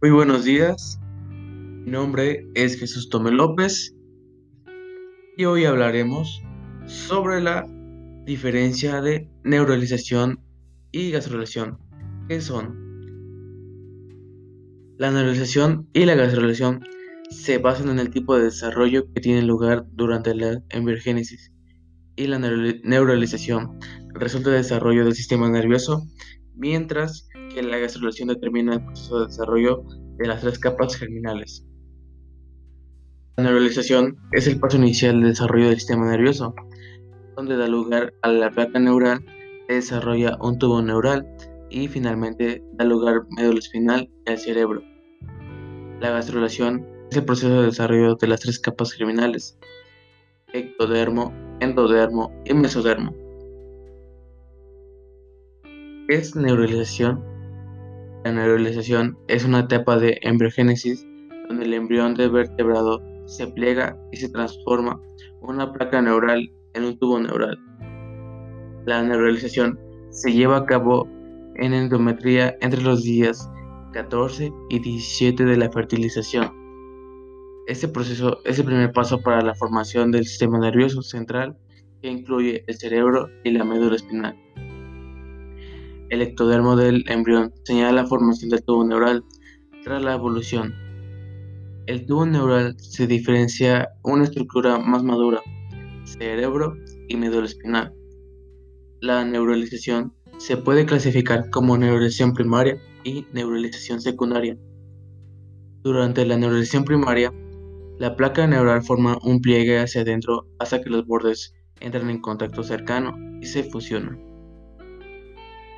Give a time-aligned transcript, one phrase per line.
[0.00, 3.96] Muy buenos días, mi nombre es Jesús Tome López
[5.36, 6.40] y hoy hablaremos
[6.86, 7.66] sobre la
[8.24, 10.38] diferencia de neuralización
[10.92, 11.78] y gastrulación.
[12.28, 12.76] ¿Qué son?
[14.98, 16.84] La neuralización y la gastrulación
[17.30, 21.52] se basan en el tipo de desarrollo que tiene lugar durante la embriogénesis
[22.14, 23.80] y la neuralización
[24.14, 26.06] resulta del desarrollo del sistema nervioso,
[26.54, 27.27] mientras
[27.62, 29.84] la gastrulación determina el proceso de desarrollo
[30.18, 31.64] de las tres capas germinales.
[33.36, 36.54] La neuralización es el paso inicial del desarrollo del sistema nervioso,
[37.36, 39.24] donde da lugar a la placa neural
[39.68, 41.26] que desarrolla un tubo neural
[41.70, 44.82] y finalmente da lugar médula espinal y al cerebro.
[46.00, 49.58] La gastrulación es el proceso de desarrollo de las tres capas germinales,
[50.52, 53.14] ectodermo, endodermo y mesodermo.
[56.08, 57.22] ¿Qué es neuralización?
[58.24, 61.06] La neuralización es una etapa de embriogénesis
[61.48, 65.00] donde el embrión de vertebrado se pliega y se transforma
[65.40, 67.58] una placa neural en un tubo neural.
[68.86, 69.78] La neuralización
[70.10, 71.08] se lleva a cabo
[71.56, 73.48] en endometría entre los días
[73.92, 76.52] 14 y 17 de la fertilización.
[77.66, 81.56] Este proceso es el primer paso para la formación del sistema nervioso central
[82.02, 84.36] que incluye el cerebro y la médula espinal.
[86.10, 89.24] El ectodermo del embrión señala la formación del tubo neural
[89.84, 90.74] tras la evolución.
[91.86, 95.42] El tubo neural se diferencia una estructura más madura,
[96.04, 96.76] cerebro
[97.08, 97.92] y médula espinal.
[99.00, 104.56] La neuralización se puede clasificar como neuralización primaria y neuralización secundaria.
[105.82, 107.34] Durante la neuralización primaria,
[107.98, 112.62] la placa neural forma un pliegue hacia adentro hasta que los bordes entran en contacto
[112.62, 114.27] cercano y se fusionan.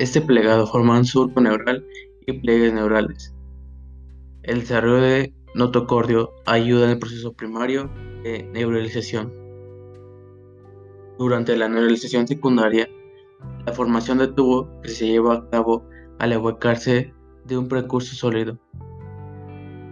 [0.01, 1.85] Este plegado forma un surco neural
[2.27, 3.35] y pliegues neurales.
[4.43, 7.91] El desarrollo de notocordio ayuda en el proceso primario
[8.23, 9.31] de neuralización.
[11.19, 12.89] Durante la neuralización secundaria,
[13.67, 15.87] la formación de tubo que se lleva a cabo
[16.19, 17.13] al evocarse
[17.45, 18.59] de un precurso sólido.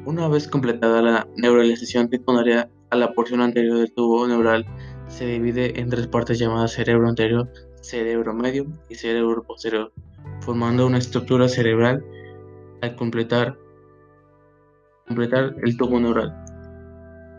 [0.07, 4.65] Una vez completada la neuralización secundaria a la porción anterior del tubo neural,
[5.07, 7.51] se divide en tres partes llamadas cerebro anterior,
[7.81, 9.93] cerebro medio y cerebro posterior,
[10.41, 12.05] formando una estructura cerebral
[12.83, 13.59] al completar,
[15.07, 16.35] completar el tubo neural.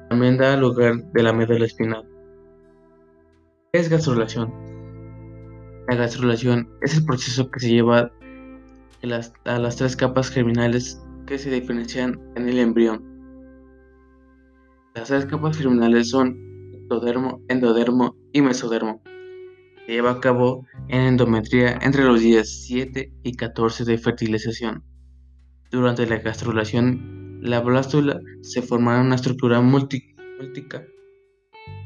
[0.10, 2.08] También da lugar de la médula espinal.
[3.72, 4.52] ¿Qué es gastrulación?
[5.88, 8.12] La gastrulación es el proceso que se lleva
[9.46, 13.04] a las, tres capas germinales que se diferencian en el embrión.
[14.96, 16.38] Las tres capas germinales son
[16.74, 19.02] ectodermo, endodermo y mesodermo
[19.90, 24.84] lleva a cabo en endometría entre los días 7 y 14 de fertilización.
[25.72, 30.84] Durante la gastrulación, la blástula se forma una estructura múltica.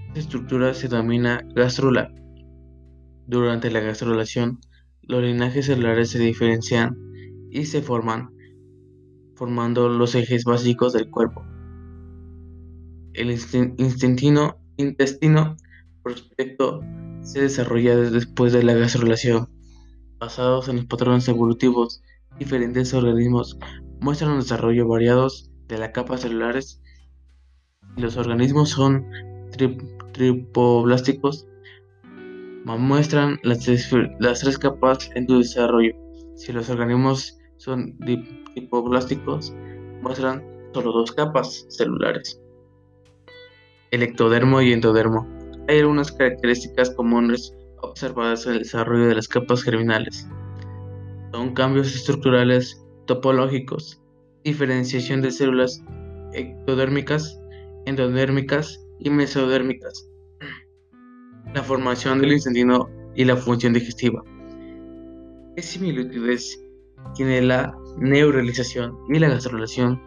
[0.07, 2.13] Esta estructura se denomina gastrula.
[3.25, 4.59] Durante la gastrulación,
[5.01, 6.97] los linajes celulares se diferencian
[7.51, 8.29] y se forman,
[9.35, 11.45] formando los ejes básicos del cuerpo.
[13.13, 15.55] El intestino, intestino
[16.03, 16.81] prospecto
[17.21, 19.49] se desarrolla después de la gastrulación.
[20.19, 22.03] Basados en los patrones evolutivos,
[22.37, 23.57] diferentes organismos
[23.99, 26.81] muestran un desarrollo variados de las capas celulares.
[27.97, 29.05] Los organismos son
[30.13, 31.47] tripoblásticos,
[32.65, 35.93] muestran las tres, capas en su desarrollo.
[36.35, 37.97] Si los organismos son
[38.53, 39.53] tripoblásticos,
[40.01, 40.43] muestran
[40.73, 42.41] solo dos capas celulares.
[43.91, 49.63] El ectodermo y endodermo hay algunas características comunes observadas en el desarrollo de las capas
[49.63, 50.27] germinales.
[51.31, 54.01] Son cambios estructurales topológicos,
[54.43, 55.83] diferenciación de células
[56.33, 57.39] ectodérmicas,
[57.85, 60.09] endodérmicas y mesodérmicas,
[61.53, 64.23] la formación del intestino y la función digestiva.
[65.55, 66.59] ¿Qué similitudes
[67.15, 70.01] tiene la neuralización y la gastrulación?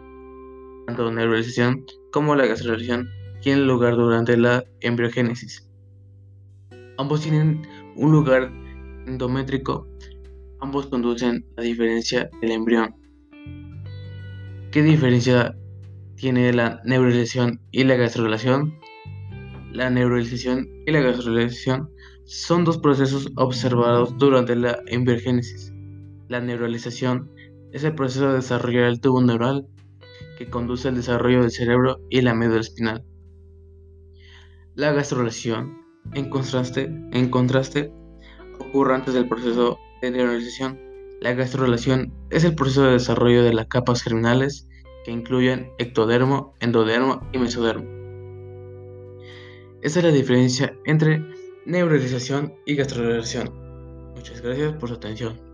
[0.87, 3.07] Tanto neuralización como la gastrulación
[3.41, 5.69] tienen lugar durante la embriogénesis.
[6.97, 7.61] Ambos tienen
[7.95, 8.51] un lugar
[9.05, 9.87] endométrico,
[10.59, 12.95] ambos conducen a diferencia del embrión.
[14.71, 15.55] ¿Qué diferencia
[16.15, 18.77] tiene la neuralización y la gastrulación?
[19.71, 21.89] La neuralización y la gastrulación
[22.25, 25.71] son dos procesos observados durante la embriogénesis.
[26.27, 27.31] La neuralización
[27.71, 29.67] es el proceso de desarrollar el tubo neural
[30.37, 33.05] que conduce al desarrollo del cerebro y la médula espinal.
[34.77, 35.75] La gastrulación,
[36.13, 37.91] en contraste,
[38.59, 40.79] ocurre antes del proceso de neuralización.
[41.19, 44.67] La gastrulación es el proceso de desarrollo de las capas germinales
[45.03, 47.89] que incluyen ectodermo, endodermo y mesodermo.
[49.81, 51.25] Esa es la diferencia entre
[51.65, 53.51] neuralización y gastrulación.
[54.15, 55.46] Muchas gracias por su atención.